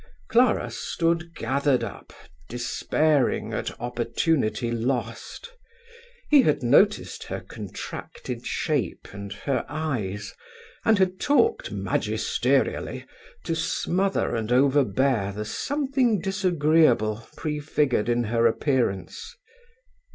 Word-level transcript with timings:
Clara 0.29 0.71
stood 0.71 1.35
gathered 1.35 1.83
up, 1.83 2.11
despairing 2.49 3.53
at 3.53 3.79
opportunity 3.79 4.71
lost. 4.71 5.51
He 6.27 6.41
had 6.41 6.63
noticed 6.63 7.25
her 7.25 7.39
contracted 7.39 8.43
shape 8.43 9.09
and 9.13 9.31
her 9.31 9.63
eyes, 9.69 10.33
and 10.83 10.97
had 10.97 11.19
talked 11.19 11.71
magisterially 11.71 13.05
to 13.43 13.55
smother 13.55 14.35
and 14.35 14.51
overbear 14.51 15.31
the 15.33 15.45
something 15.45 16.19
disagreeable 16.19 17.27
prefigured 17.37 18.09
in 18.09 18.23
her 18.23 18.47
appearance. 18.47 19.35